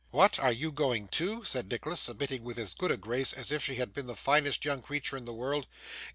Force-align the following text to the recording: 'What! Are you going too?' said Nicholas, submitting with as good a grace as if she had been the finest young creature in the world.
'What! 0.09 0.39
Are 0.39 0.51
you 0.51 0.71
going 0.71 1.09
too?' 1.09 1.43
said 1.43 1.69
Nicholas, 1.69 1.99
submitting 1.99 2.43
with 2.43 2.57
as 2.57 2.73
good 2.73 2.89
a 2.89 2.97
grace 2.97 3.33
as 3.33 3.51
if 3.51 3.63
she 3.63 3.75
had 3.75 3.93
been 3.93 4.07
the 4.07 4.15
finest 4.15 4.65
young 4.65 4.81
creature 4.81 5.15
in 5.15 5.25
the 5.25 5.31
world. 5.33 5.67